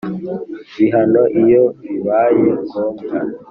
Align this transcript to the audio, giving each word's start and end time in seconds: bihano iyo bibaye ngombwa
bihano 0.75 1.23
iyo 1.41 1.63
bibaye 1.83 2.47
ngombwa 2.63 3.15